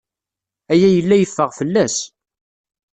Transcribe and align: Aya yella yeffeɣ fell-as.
Aya 0.71 0.87
yella 0.95 1.15
yeffeɣ 1.17 1.49
fell-as. 1.59 1.95